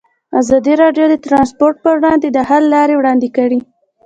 ازادي 0.39 0.73
راډیو 0.83 1.05
د 1.09 1.15
ترانسپورټ 1.25 1.75
پر 1.85 1.95
وړاندې 1.99 2.27
د 2.31 2.37
حل 2.49 2.63
لارې 2.75 2.93
وړاندې 2.97 3.27
کړي. 3.37 3.59